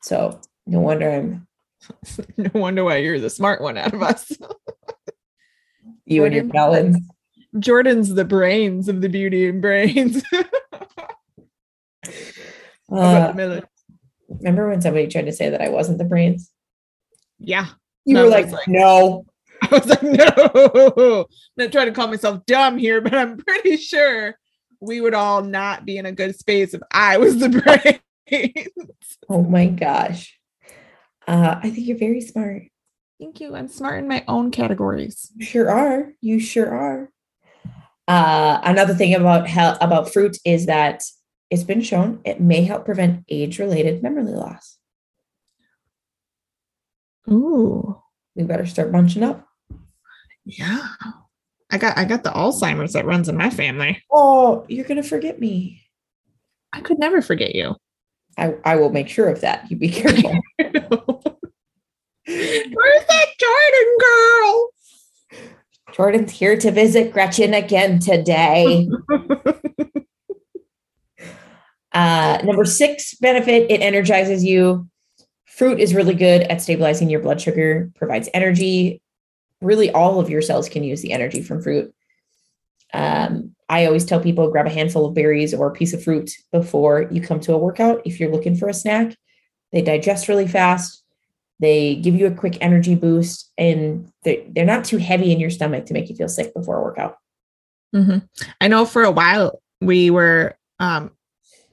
So 0.02 0.40
no 0.66 0.80
wonder 0.80 1.10
I'm 1.10 1.46
no 2.36 2.50
wonder 2.54 2.84
why 2.84 2.96
you're 2.98 3.20
the 3.20 3.30
smart 3.30 3.60
one 3.62 3.76
out 3.78 3.94
of 3.94 4.02
us. 4.02 4.32
you 6.06 6.24
and 6.24 6.34
your 6.34 6.44
Jordan? 6.44 6.52
melons. 6.52 6.98
Jordan's 7.58 8.14
the 8.14 8.24
brains 8.24 8.88
of 8.88 9.00
the 9.00 9.08
beauty 9.08 9.48
and 9.48 9.62
brains. 9.62 10.22
Uh, 12.92 13.32
remember 14.28 14.68
when 14.68 14.80
somebody 14.80 15.06
tried 15.06 15.26
to 15.26 15.32
say 15.32 15.48
that 15.48 15.60
I 15.60 15.68
wasn't 15.68 15.98
the 15.98 16.04
brains? 16.04 16.50
Yeah. 17.40 17.66
You 18.04 18.14
No, 18.14 18.24
were 18.24 18.30
like, 18.30 18.50
like- 18.50 18.68
no. 18.68 19.24
I 19.62 19.66
was 19.76 19.86
like, 19.86 20.02
no, 20.02 21.26
I'm 21.58 21.64
not 21.64 21.72
trying 21.72 21.86
to 21.86 21.92
call 21.92 22.06
myself 22.08 22.46
dumb 22.46 22.78
here, 22.78 23.00
but 23.02 23.12
I'm 23.14 23.36
pretty 23.36 23.76
sure 23.76 24.34
we 24.80 25.00
would 25.02 25.12
all 25.12 25.42
not 25.42 25.84
be 25.84 25.98
in 25.98 26.06
a 26.06 26.12
good 26.12 26.34
space 26.38 26.72
if 26.72 26.80
I 26.90 27.18
was 27.18 27.38
the 27.38 27.48
brain. 28.30 28.66
Oh 29.28 29.42
my 29.42 29.66
gosh. 29.66 30.38
Uh, 31.28 31.60
I 31.62 31.68
think 31.70 31.86
you're 31.86 31.98
very 31.98 32.22
smart. 32.22 32.62
Thank 33.20 33.40
you. 33.40 33.54
I'm 33.54 33.68
smart 33.68 33.98
in 33.98 34.08
my 34.08 34.24
own 34.26 34.50
categories. 34.50 35.30
You 35.36 35.44
sure 35.44 35.70
are. 35.70 36.12
You 36.22 36.40
sure 36.40 36.74
are. 36.74 37.10
Uh, 38.08 38.60
another 38.64 38.94
thing 38.94 39.14
about 39.14 39.46
health, 39.46 39.76
about 39.82 40.10
fruit 40.10 40.38
is 40.44 40.66
that 40.66 41.04
it's 41.50 41.64
been 41.64 41.82
shown 41.82 42.20
it 42.24 42.40
may 42.40 42.62
help 42.64 42.86
prevent 42.86 43.24
age-related 43.28 44.02
memory 44.02 44.24
loss. 44.24 44.78
Ooh, 47.32 47.96
We 48.34 48.42
better 48.44 48.66
start 48.66 48.92
bunching 48.92 49.22
up. 49.22 49.46
yeah. 50.44 50.88
I 51.72 51.78
got 51.78 51.96
I 51.96 52.04
got 52.04 52.24
the 52.24 52.30
Alzheimer's 52.30 52.94
that 52.94 53.06
runs 53.06 53.28
in 53.28 53.36
my 53.36 53.48
family. 53.50 54.02
Oh, 54.10 54.64
you're 54.68 54.84
gonna 54.84 55.04
forget 55.04 55.38
me. 55.38 55.80
I 56.72 56.80
could 56.80 56.98
never 56.98 57.22
forget 57.22 57.54
you. 57.54 57.76
I, 58.36 58.54
I 58.64 58.74
will 58.76 58.90
make 58.90 59.08
sure 59.08 59.28
of 59.28 59.40
that. 59.42 59.70
You 59.70 59.76
be 59.76 59.88
careful. 59.90 60.36
Where's 60.58 60.74
that 62.26 63.26
Jordan 63.38 63.96
girl? 64.00 64.70
Jordan's 65.92 66.32
here 66.32 66.56
to 66.56 66.70
visit 66.70 67.12
Gretchen 67.12 67.54
again 67.54 67.98
today. 68.00 68.88
uh, 71.92 72.38
number 72.44 72.64
six 72.64 73.14
benefit 73.14 73.70
it 73.70 73.80
energizes 73.80 74.44
you. 74.44 74.88
Fruit 75.60 75.78
is 75.78 75.94
really 75.94 76.14
good 76.14 76.40
at 76.44 76.62
stabilizing 76.62 77.10
your 77.10 77.20
blood 77.20 77.38
sugar, 77.38 77.90
provides 77.94 78.30
energy. 78.32 79.02
Really, 79.60 79.90
all 79.90 80.18
of 80.18 80.30
your 80.30 80.40
cells 80.40 80.70
can 80.70 80.82
use 80.82 81.02
the 81.02 81.12
energy 81.12 81.42
from 81.42 81.60
fruit. 81.60 81.94
Um, 82.94 83.54
I 83.68 83.84
always 83.84 84.06
tell 84.06 84.20
people 84.20 84.50
grab 84.50 84.66
a 84.66 84.70
handful 84.70 85.04
of 85.04 85.12
berries 85.12 85.52
or 85.52 85.66
a 85.66 85.72
piece 85.74 85.92
of 85.92 86.02
fruit 86.02 86.30
before 86.50 87.08
you 87.10 87.20
come 87.20 87.40
to 87.40 87.52
a 87.52 87.58
workout 87.58 88.00
if 88.06 88.18
you're 88.18 88.32
looking 88.32 88.56
for 88.56 88.70
a 88.70 88.72
snack. 88.72 89.14
They 89.70 89.82
digest 89.82 90.28
really 90.28 90.48
fast. 90.48 91.04
They 91.58 91.96
give 91.96 92.14
you 92.14 92.26
a 92.26 92.34
quick 92.34 92.56
energy 92.62 92.94
boost 92.94 93.52
and 93.58 94.10
they're, 94.24 94.42
they're 94.48 94.64
not 94.64 94.86
too 94.86 94.96
heavy 94.96 95.30
in 95.30 95.40
your 95.40 95.50
stomach 95.50 95.84
to 95.84 95.92
make 95.92 96.08
you 96.08 96.16
feel 96.16 96.30
sick 96.30 96.54
before 96.54 96.78
a 96.78 96.82
workout. 96.82 97.18
Mm-hmm. 97.94 98.20
I 98.62 98.68
know 98.68 98.86
for 98.86 99.04
a 99.04 99.10
while 99.10 99.60
we 99.82 100.08
were 100.08 100.56
um 100.78 101.10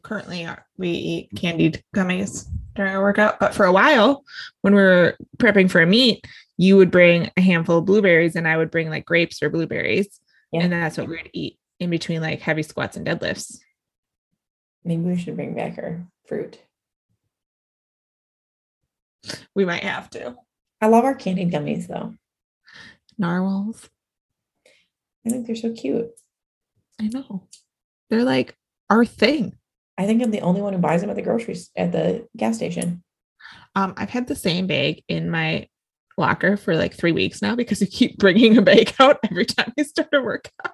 currently 0.03 0.45
we 0.77 0.89
eat 0.89 1.29
candied 1.37 1.85
gummies 1.95 2.49
during 2.77 2.93
our 2.93 3.01
workout, 3.01 3.39
but 3.39 3.53
for 3.53 3.65
a 3.65 3.71
while 3.71 4.23
when 4.61 4.73
we 4.73 4.81
were 4.81 5.17
prepping 5.37 5.69
for 5.69 5.81
a 5.81 5.85
meet, 5.85 6.25
you 6.55 6.77
would 6.77 6.91
bring 6.91 7.29
a 7.35 7.41
handful 7.41 7.79
of 7.79 7.85
blueberries 7.85 8.35
and 8.35 8.47
I 8.47 8.57
would 8.57 8.71
bring 8.71 8.89
like 8.89 9.05
grapes 9.05 9.43
or 9.43 9.49
blueberries. 9.49 10.19
Yeah. 10.51 10.63
And 10.63 10.71
that's 10.71 10.97
what 10.97 11.07
we 11.07 11.17
would 11.17 11.29
eat 11.33 11.59
in 11.79 11.89
between 11.89 12.21
like 12.21 12.39
heavy 12.39 12.63
squats 12.63 12.95
and 12.95 13.05
deadlifts. 13.05 13.57
Maybe 14.85 15.01
we 15.01 15.17
should 15.17 15.35
bring 15.35 15.53
back 15.53 15.77
our 15.77 16.07
fruit. 16.27 16.59
We 19.53 19.65
might 19.65 19.83
have 19.83 20.09
to. 20.11 20.35
I 20.79 20.87
love 20.87 21.03
our 21.03 21.15
candied 21.15 21.51
gummies 21.51 21.87
though. 21.87 22.13
Narwhals. 23.17 23.89
I 25.25 25.29
think 25.29 25.47
they're 25.47 25.55
so 25.55 25.73
cute. 25.73 26.11
I 27.01 27.07
know. 27.07 27.43
They're 28.09 28.23
like 28.23 28.55
our 28.89 29.05
thing. 29.05 29.57
I 29.97 30.05
think 30.05 30.21
I'm 30.21 30.31
the 30.31 30.41
only 30.41 30.61
one 30.61 30.73
who 30.73 30.79
buys 30.79 31.01
them 31.01 31.09
at 31.09 31.15
the 31.15 31.21
groceries 31.21 31.71
at 31.75 31.91
the 31.91 32.27
gas 32.35 32.55
station. 32.55 33.03
Um, 33.75 33.93
I've 33.97 34.09
had 34.09 34.27
the 34.27 34.35
same 34.35 34.67
bag 34.67 35.03
in 35.07 35.29
my 35.29 35.67
locker 36.17 36.57
for 36.57 36.75
like 36.75 36.95
three 36.95 37.11
weeks 37.11 37.41
now 37.41 37.55
because 37.55 37.81
you 37.81 37.87
keep 37.87 38.17
bringing 38.17 38.57
a 38.57 38.61
bag 38.61 38.93
out 38.99 39.19
every 39.29 39.45
time 39.45 39.73
you 39.77 39.83
start 39.83 40.09
a 40.13 40.21
workout. 40.21 40.73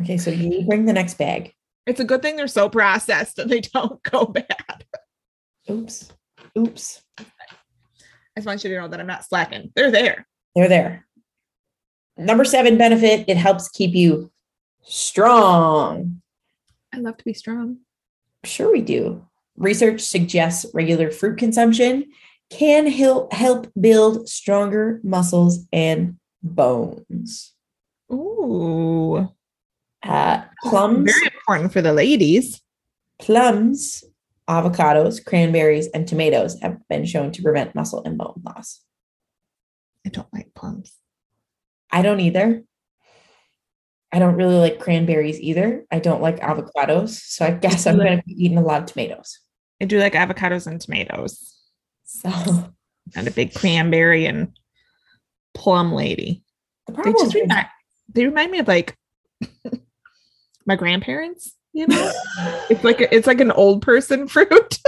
Okay, 0.00 0.18
so 0.18 0.30
you 0.30 0.64
bring 0.66 0.84
the 0.84 0.92
next 0.92 1.18
bag. 1.18 1.52
It's 1.86 2.00
a 2.00 2.04
good 2.04 2.22
thing 2.22 2.36
they're 2.36 2.46
so 2.46 2.68
processed 2.68 3.36
that 3.36 3.48
they 3.48 3.60
don't 3.74 4.02
go 4.02 4.26
bad. 4.26 4.84
Oops. 5.70 6.12
Oops. 6.56 7.02
I 7.18 7.24
just 8.36 8.46
want 8.46 8.62
you 8.62 8.70
to 8.70 8.80
know 8.80 8.88
that 8.88 9.00
I'm 9.00 9.06
not 9.06 9.24
slacking. 9.24 9.72
They're 9.74 9.90
there. 9.90 10.26
They're 10.54 10.68
there. 10.68 11.06
Number 12.16 12.44
seven 12.44 12.78
benefit 12.78 13.24
it 13.28 13.36
helps 13.36 13.68
keep 13.68 13.94
you 13.94 14.30
strong. 14.82 16.20
I 16.92 16.98
love 16.98 17.16
to 17.16 17.24
be 17.24 17.34
strong. 17.34 17.78
Sure, 18.44 18.72
we 18.72 18.80
do. 18.80 19.24
Research 19.56 20.00
suggests 20.00 20.66
regular 20.72 21.10
fruit 21.10 21.38
consumption 21.38 22.04
can 22.50 22.86
help 22.86 23.32
help 23.32 23.70
build 23.78 24.28
stronger 24.28 25.00
muscles 25.02 25.66
and 25.72 26.16
bones. 26.42 27.52
Ooh. 28.12 29.28
Uh, 30.02 30.42
plums, 30.62 31.12
Very 31.12 31.26
important 31.34 31.72
for 31.72 31.82
the 31.82 31.92
ladies. 31.92 32.62
plums, 33.18 34.04
avocados, 34.48 35.22
cranberries, 35.22 35.88
and 35.88 36.06
tomatoes 36.06 36.56
have 36.62 36.78
been 36.88 37.04
shown 37.04 37.32
to 37.32 37.42
prevent 37.42 37.74
muscle 37.74 38.02
and 38.04 38.16
bone 38.16 38.40
loss. 38.46 38.80
I 40.06 40.10
don't 40.10 40.32
like 40.32 40.54
plums. 40.54 40.92
I 41.90 42.02
don't 42.02 42.20
either. 42.20 42.62
I 44.12 44.18
don't 44.18 44.34
really 44.36 44.56
like 44.56 44.78
cranberries 44.78 45.38
either. 45.40 45.84
I 45.90 45.98
don't 45.98 46.22
like 46.22 46.40
avocados. 46.40 47.10
So 47.10 47.44
I 47.44 47.50
guess 47.50 47.86
I'm 47.86 47.96
going 47.98 48.16
to 48.18 48.22
be 48.24 48.32
eating 48.44 48.56
a 48.58 48.62
lot 48.62 48.80
of 48.82 48.86
tomatoes. 48.86 49.38
I 49.80 49.84
do 49.84 49.98
like 49.98 50.14
avocados 50.14 50.66
and 50.66 50.80
tomatoes. 50.80 51.54
So 52.04 52.30
And 53.16 53.26
a 53.28 53.30
big 53.30 53.54
cranberry 53.54 54.26
and 54.26 54.52
plum 55.54 55.92
lady. 55.92 56.42
the 56.86 56.92
They 56.92 57.12
just 57.12 57.34
with 57.34 57.42
remind, 57.42 57.66
they 58.12 58.24
remind 58.26 58.52
me 58.52 58.58
of 58.60 58.68
like 58.68 58.94
my 60.66 60.76
grandparents, 60.76 61.54
you 61.72 61.86
know? 61.86 62.12
it's 62.70 62.84
like 62.84 63.00
a, 63.00 63.14
it's 63.14 63.26
like 63.26 63.40
an 63.40 63.50
old 63.52 63.82
person 63.82 64.26
fruit. 64.28 64.78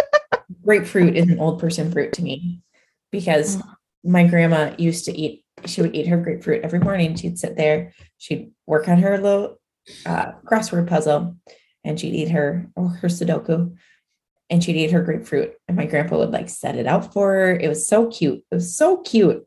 grapefruit 0.65 1.17
is 1.17 1.29
an 1.29 1.39
old 1.39 1.61
person 1.61 1.91
fruit 1.93 2.12
to 2.15 2.23
me 2.23 2.62
because 3.11 3.57
Mm. 3.59 3.75
my 4.05 4.27
grandma 4.27 4.75
used 4.79 5.05
to 5.07 5.17
eat, 5.17 5.45
she 5.67 5.83
would 5.83 5.95
eat 5.95 6.09
her 6.09 6.17
grapefruit 6.17 6.62
every 6.64 6.79
morning. 6.79 7.14
She'd 7.14 7.38
sit 7.38 7.57
there, 7.57 7.93
she'd 8.19 8.52
work 8.67 8.88
on 8.88 8.99
her 8.99 9.19
little 9.19 9.61
uh, 10.07 10.33
crossword 10.45 10.88
puzzle, 10.88 11.37
and 11.85 11.99
she'd 11.99 12.14
eat 12.14 12.31
her 12.31 12.67
her 12.76 13.09
Sudoku, 13.09 13.76
and 14.49 14.62
she'd 14.62 14.76
eat 14.76 14.90
her 14.90 15.02
grapefruit. 15.02 15.55
And 15.69 15.76
my 15.76 15.87
grandpa 15.87 16.19
would 16.19 16.31
like 16.31 16.49
set 16.49 16.76
it 16.76 16.87
out 16.87 17.12
for 17.12 17.33
her. 17.33 17.52
It 17.59 17.69
was 17.69 17.87
so 17.87 18.09
cute. 18.09 18.45
It 18.50 18.55
was 18.55 18.76
so 18.76 18.99
cute. 18.99 19.47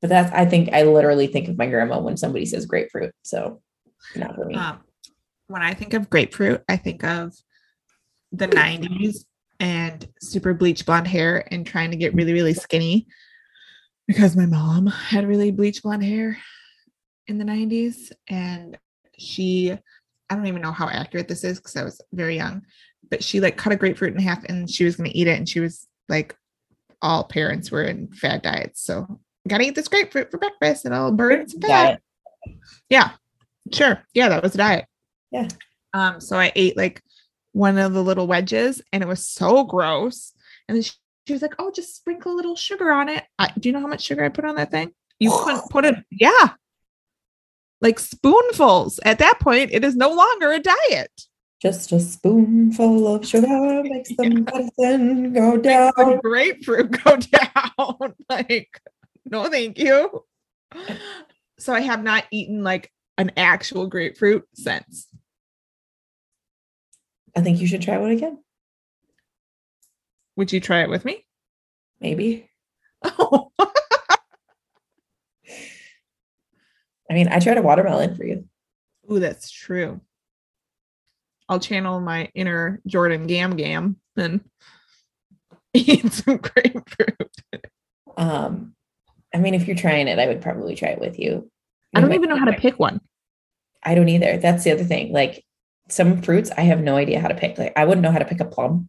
But 0.00 0.08
that's, 0.08 0.32
I 0.32 0.46
think, 0.46 0.70
I 0.72 0.82
literally 0.82 1.28
think 1.28 1.48
of 1.48 1.56
my 1.56 1.68
grandma 1.68 2.00
when 2.00 2.16
somebody 2.16 2.44
says 2.44 2.66
grapefruit. 2.66 3.14
So 3.22 3.62
not 4.16 4.34
for 4.34 4.46
me. 4.46 4.56
Um, 4.56 4.80
when 5.46 5.62
I 5.62 5.74
think 5.74 5.94
of 5.94 6.10
grapefruit, 6.10 6.62
I 6.68 6.76
think 6.76 7.04
of 7.04 7.34
the 8.32 8.48
90s 8.48 9.24
and 9.60 10.08
super 10.20 10.54
bleach 10.54 10.84
blonde 10.84 11.06
hair 11.06 11.46
and 11.52 11.64
trying 11.64 11.92
to 11.92 11.96
get 11.96 12.14
really, 12.14 12.32
really 12.32 12.54
skinny 12.54 13.06
because 14.06 14.36
my 14.36 14.46
mom 14.46 14.86
had 14.86 15.26
really 15.26 15.50
bleach 15.50 15.82
blonde 15.82 16.04
hair 16.04 16.38
in 17.26 17.38
the 17.38 17.44
90s. 17.44 18.12
And 18.28 18.78
she, 19.18 19.72
I 19.72 20.34
don't 20.34 20.46
even 20.46 20.62
know 20.62 20.72
how 20.72 20.88
accurate 20.88 21.28
this 21.28 21.44
is 21.44 21.58
because 21.58 21.76
I 21.76 21.84
was 21.84 22.00
very 22.12 22.36
young, 22.36 22.62
but 23.10 23.22
she 23.22 23.40
like 23.40 23.56
cut 23.56 23.72
a 23.72 23.76
grapefruit 23.76 24.14
in 24.14 24.20
half 24.20 24.44
and 24.44 24.70
she 24.70 24.84
was 24.84 24.96
going 24.96 25.10
to 25.10 25.16
eat 25.16 25.28
it. 25.28 25.38
And 25.38 25.48
she 25.48 25.60
was 25.60 25.86
like, 26.08 26.36
all 27.02 27.24
parents 27.24 27.70
were 27.70 27.82
in 27.82 28.08
fad 28.12 28.42
diets. 28.42 28.82
So 28.82 29.20
gotta 29.48 29.64
eat 29.64 29.74
this 29.74 29.88
grapefruit 29.88 30.30
for 30.30 30.38
breakfast 30.38 30.84
and 30.84 30.94
I'll 30.94 31.12
burn 31.12 31.48
some 31.48 31.60
fat. 31.60 32.00
Yeah, 32.88 33.10
sure. 33.72 34.02
Yeah, 34.14 34.28
that 34.28 34.42
was 34.42 34.54
a 34.54 34.58
diet. 34.58 34.86
Yeah. 35.30 35.48
Um, 35.92 36.20
so 36.20 36.38
I 36.38 36.52
ate 36.54 36.76
like 36.76 37.02
one 37.52 37.76
of 37.76 37.92
the 37.92 38.02
little 38.02 38.26
wedges 38.26 38.80
and 38.92 39.02
it 39.02 39.06
was 39.08 39.26
so 39.26 39.64
gross. 39.64 40.32
And 40.68 40.76
then 40.76 40.82
she, 40.82 40.92
she 41.26 41.32
was 41.32 41.42
like, 41.42 41.54
Oh, 41.58 41.70
just 41.70 41.96
sprinkle 41.96 42.32
a 42.32 42.36
little 42.36 42.56
sugar 42.56 42.92
on 42.92 43.08
it. 43.08 43.24
I, 43.38 43.52
do 43.58 43.68
you 43.68 43.72
know 43.72 43.80
how 43.80 43.86
much 43.86 44.02
sugar 44.02 44.24
I 44.24 44.28
put 44.28 44.44
on 44.44 44.56
that 44.56 44.70
thing? 44.70 44.92
You 45.18 45.30
couldn't 45.30 45.62
put 45.70 45.84
it, 45.84 45.96
yeah. 46.10 46.50
Like 47.80 47.98
spoonfuls. 47.98 49.00
At 49.04 49.18
that 49.18 49.40
point, 49.40 49.70
it 49.72 49.84
is 49.84 49.96
no 49.96 50.12
longer 50.12 50.52
a 50.52 50.60
diet. 50.60 51.10
Just 51.60 51.92
a 51.92 52.00
spoonful 52.00 53.14
of 53.14 53.26
sugar 53.26 53.82
makes 53.84 54.08
the 54.16 54.28
medicine 54.78 55.32
go 55.32 55.56
down. 55.56 55.92
The 55.96 56.20
grapefruit 56.22 56.90
go 57.04 57.16
down. 57.78 58.14
like, 58.28 58.80
no, 59.24 59.48
thank 59.48 59.78
you. 59.78 60.24
So 61.58 61.72
I 61.72 61.80
have 61.80 62.02
not 62.02 62.24
eaten 62.32 62.64
like 62.64 62.90
an 63.16 63.30
actual 63.36 63.86
grapefruit 63.86 64.44
since. 64.54 65.06
I 67.36 67.40
think 67.40 67.60
you 67.60 67.66
should 67.66 67.82
try 67.82 67.96
one 67.98 68.10
again. 68.10 68.38
Would 70.36 70.52
you 70.52 70.60
try 70.60 70.82
it 70.82 70.88
with 70.88 71.04
me? 71.04 71.24
Maybe. 72.00 72.50
Oh, 73.04 73.52
I 77.10 77.14
mean, 77.14 77.28
I 77.28 77.40
tried 77.40 77.58
a 77.58 77.62
watermelon 77.62 78.14
for 78.16 78.24
you. 78.24 78.46
Ooh, 79.10 79.18
that's 79.18 79.50
true. 79.50 80.00
I'll 81.48 81.60
channel 81.60 82.00
my 82.00 82.30
inner 82.34 82.80
Jordan 82.86 83.26
Gam 83.26 83.56
Gam 83.56 83.96
and 84.16 84.40
eat 85.74 86.10
some 86.12 86.38
grapefruit. 86.38 87.36
Um, 88.16 88.74
I 89.34 89.38
mean, 89.38 89.54
if 89.54 89.66
you're 89.66 89.76
trying 89.76 90.08
it, 90.08 90.18
I 90.18 90.26
would 90.26 90.40
probably 90.40 90.74
try 90.74 90.88
it 90.90 91.00
with 91.00 91.18
you. 91.18 91.50
I 91.94 92.00
don't 92.00 92.14
even 92.14 92.30
know 92.30 92.38
how 92.38 92.46
to 92.46 92.54
pick 92.54 92.78
one. 92.78 93.00
I 93.82 93.94
don't 93.94 94.08
either. 94.08 94.38
That's 94.38 94.64
the 94.64 94.72
other 94.72 94.84
thing. 94.84 95.12
Like 95.12 95.44
some 95.88 96.22
fruits, 96.22 96.50
I 96.56 96.62
have 96.62 96.80
no 96.80 96.96
idea 96.96 97.20
how 97.20 97.28
to 97.28 97.34
pick. 97.34 97.58
Like 97.58 97.72
I 97.76 97.84
wouldn't 97.84 98.02
know 98.02 98.12
how 98.12 98.18
to 98.18 98.24
pick 98.24 98.40
a 98.40 98.46
plum. 98.46 98.88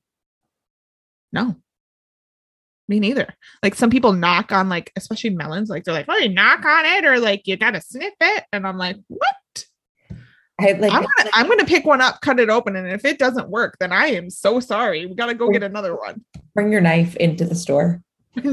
No. 1.34 1.56
Me 2.88 3.00
neither. 3.00 3.34
Like 3.62 3.76
some 3.76 3.90
people 3.90 4.14
knock 4.14 4.52
on 4.52 4.70
like, 4.70 4.92
especially 4.96 5.32
melons, 5.32 5.70
like 5.70 5.84
they're 5.84 5.94
like, 5.94 6.06
oh, 6.08 6.18
you 6.18 6.30
knock 6.30 6.64
on 6.64 6.86
it, 6.86 7.06
or 7.06 7.20
like 7.20 7.48
you 7.48 7.58
gotta 7.58 7.82
sniff 7.82 8.14
it. 8.22 8.44
And 8.54 8.68
I'm 8.68 8.78
like, 8.78 8.98
what? 9.08 9.66
I 10.60 10.74
like. 10.74 10.94
I'm 10.94 11.02
gonna 11.02 11.30
I'm 11.34 11.48
gonna 11.48 11.66
pick 11.66 11.86
one 11.86 12.02
up, 12.02 12.22
cut 12.22 12.40
it 12.40 12.50
open, 12.50 12.76
and 12.76 12.88
if 12.92 13.06
it 13.06 13.18
doesn't 13.18 13.50
work, 13.50 13.78
then 13.80 13.92
I 13.92 14.08
am 14.08 14.30
so 14.30 14.60
sorry. 14.60 15.06
We 15.06 15.16
gotta 15.16 15.34
go 15.34 15.50
get 15.50 15.64
another 15.64 15.96
one. 15.96 16.24
bring 16.54 16.72
your 16.72 16.82
knife 16.82 17.16
into 17.16 17.46
the 17.46 17.56
store. 17.56 18.02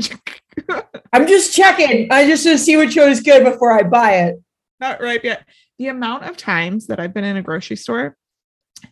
I'm 1.12 1.26
just 1.26 1.54
checking. 1.54 2.10
I 2.10 2.26
just 2.26 2.44
want 2.46 2.58
to 2.58 2.64
see 2.64 2.76
which 2.76 2.96
one 2.96 3.10
is 3.10 3.20
good 3.20 3.44
before 3.44 3.72
I 3.72 3.82
buy 3.82 4.12
it. 4.18 4.36
not 4.78 5.00
ripe 5.00 5.24
yet. 5.24 5.44
The 5.78 5.88
amount 5.88 6.24
of 6.24 6.36
times 6.36 6.86
that 6.88 7.00
I've 7.00 7.14
been 7.14 7.24
in 7.24 7.36
a 7.36 7.42
grocery 7.42 7.76
store 7.76 8.16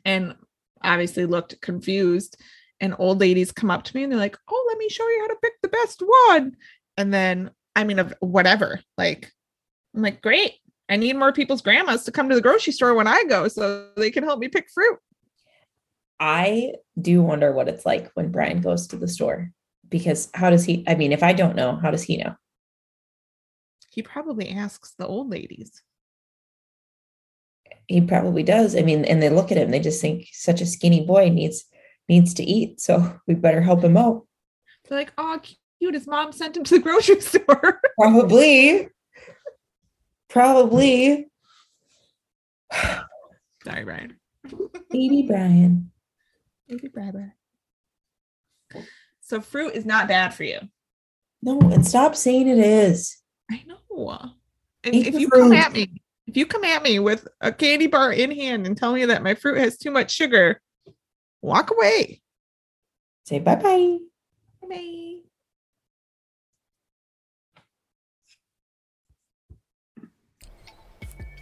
and 0.05 0.35
obviously 0.83 1.27
looked 1.27 1.61
confused, 1.61 2.41
and 2.81 2.95
old 2.99 3.21
ladies 3.21 3.53
come 3.53 3.71
up 3.71 3.85
to 3.85 3.97
me 3.97 4.03
and 4.03 4.13
they're 4.13 4.19
like, 4.19 4.39
"Oh, 4.49 4.65
let 4.69 4.79
me 4.79 4.89
show 4.89 5.09
you 5.09 5.21
how 5.23 5.29
to 5.29 5.41
pick 5.43 5.55
the 5.63 5.69
best 5.69 6.03
one," 6.29 6.57
And 6.99 7.15
then, 7.15 7.51
I 7.77 7.85
mean, 7.85 8.01
of 8.01 8.13
whatever. 8.19 8.81
Like, 8.99 9.33
I'm 9.95 10.03
like, 10.03 10.21
great. 10.21 10.55
I 10.89 10.97
need 10.97 11.17
more 11.17 11.33
people's 11.33 11.63
grandmas 11.63 12.05
to 12.05 12.13
come 12.13 12.29
to 12.29 12.35
the 12.35 12.41
grocery 12.41 12.73
store 12.73 12.95
when 12.95 13.07
I 13.07 13.25
go 13.29 13.47
so 13.47 13.89
they 13.97 14.11
can 14.11 14.25
help 14.25 14.41
me 14.41 14.49
pick 14.49 14.69
fruit. 14.69 14.99
I 16.19 16.73
do 17.01 17.23
wonder 17.23 17.53
what 17.53 17.69
it's 17.69 17.87
like 17.87 18.11
when 18.15 18.33
Brian 18.33 18.61
goes 18.61 18.89
to 18.89 18.97
the 18.97 19.07
store 19.07 19.53
because 19.89 20.29
how 20.35 20.51
does 20.51 20.65
he? 20.65 20.85
I 20.89 20.97
mean, 20.97 21.13
if 21.13 21.23
I 21.23 21.33
don't 21.33 21.55
know, 21.55 21.77
how 21.77 21.93
does 21.93 22.03
he 22.03 22.17
know? 22.17 22.35
He 23.91 24.03
probably 24.03 24.51
asks 24.51 24.95
the 24.99 25.07
old 25.07 25.31
ladies. 25.31 25.83
He 27.87 28.01
probably 28.01 28.43
does. 28.43 28.75
I 28.75 28.83
mean, 28.83 29.05
and 29.05 29.23
they 29.23 29.31
look 29.31 29.53
at 29.53 29.59
him, 29.59 29.71
they 29.71 29.81
just 29.81 30.01
think 30.01 30.27
such 30.33 30.61
a 30.61 30.67
skinny 30.67 31.07
boy 31.07 31.29
needs 31.29 31.65
needs 32.09 32.35
to 32.35 32.43
eat, 32.43 32.81
so 32.81 33.21
we 33.27 33.35
better 33.35 33.61
help 33.61 33.83
him 33.83 33.97
out. 33.97 34.27
They're 34.89 34.99
like, 34.99 35.13
oh, 35.19 35.41
cute. 35.79 35.95
His 35.95 36.07
mom 36.07 36.33
sent 36.33 36.57
him 36.57 36.65
to 36.65 36.75
the 36.77 36.83
grocery 36.83 37.21
store. 37.21 37.81
Probably. 37.99 38.89
Probably. 40.29 41.29
Sorry, 42.73 43.85
Brian. 43.85 44.17
Baby 44.91 45.23
Brian. 45.29 45.91
Baby 46.69 46.89
Brian. 46.89 47.33
So 49.21 49.41
fruit 49.41 49.75
is 49.75 49.85
not 49.85 50.09
bad 50.09 50.35
for 50.35 50.45
you. 50.45 50.59
No, 51.43 51.61
and 51.61 51.87
stop 51.87 52.17
saying 52.17 52.49
it 52.49 52.59
is. 52.59 53.19
I 53.51 53.63
know. 53.67 53.79
And 54.85 54.95
Eat 54.95 55.09
if 55.09 55.15
the 55.15 55.21
you 55.21 55.29
come 55.29 55.53
at 55.53 55.73
me, 55.73 56.01
if 56.27 56.37
you 56.37 56.47
come 56.47 56.65
at 56.65 56.83
me 56.83 56.99
with 56.99 57.27
a 57.41 57.53
candy 57.53 57.89
bar 57.89 58.13
in 58.13 58.31
hand 58.31 58.67
and 58.67 58.77
tell 58.77 58.93
me 58.93 59.05
that 59.07 59.23
my 59.23 59.35
fruit 59.35 59.59
has 59.59 59.77
too 59.77 59.91
much 59.91 60.13
sugar, 60.13 60.61
walk 61.43 61.71
away. 61.71 62.21
Say 63.25 63.39
bye 63.39 63.57
bye. 63.57 63.99
Bye. 64.69 65.09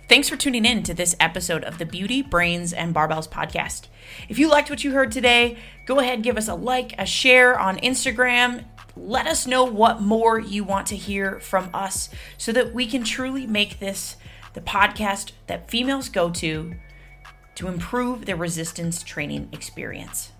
Thanks 0.09 0.29
for 0.29 0.37
tuning 0.37 0.65
in 0.65 0.85
to 0.85 0.95
this 0.95 1.17
episode 1.19 1.65
of 1.65 1.79
the 1.79 1.85
Beauty, 1.85 2.23
Brains, 2.23 2.73
and 2.73 2.95
Barbells 2.95 3.29
podcast. 3.29 3.89
If 4.29 4.39
you 4.39 4.49
liked 4.49 4.71
what 4.71 4.85
you 4.85 4.93
heard 4.93 5.11
today, 5.11 5.59
go 5.85 5.99
ahead, 5.99 6.23
give 6.23 6.39
us 6.39 6.47
a 6.47 6.55
like, 6.55 6.95
a 6.97 7.05
share 7.05 7.59
on 7.59 7.79
Instagram. 7.79 8.65
Let 8.97 9.27
us 9.27 9.49
know 9.49 9.65
what 9.65 10.01
more 10.01 10.39
you 10.39 10.63
want 10.63 10.87
to 10.89 10.97
hear 10.97 11.41
from 11.41 11.71
us 11.75 12.09
so 12.39 12.53
that 12.53 12.73
we 12.73 12.87
can 12.87 13.03
truly 13.03 13.49
make 13.49 13.81
this 13.81 14.17
the 14.55 14.61
podcast 14.61 15.33
that 15.49 15.69
females 15.69 16.09
go 16.09 16.31
to 16.31 16.75
to 17.57 17.69
improve 17.69 18.25
their 18.25 18.37
resistance 18.37 19.03
training 19.03 19.49
experience. 19.53 20.33